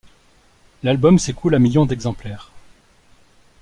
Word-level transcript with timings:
L'album 0.81 1.19
s'écoule 1.19 1.53
à 1.53 1.59
millions 1.59 1.85
d'exemplaires. 1.85 2.49